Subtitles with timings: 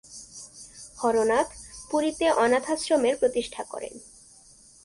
[1.01, 1.49] হরনাথ
[1.91, 3.93] পুরীতে অনাথ আশ্রমের প্রতিষ্ঠা করেন।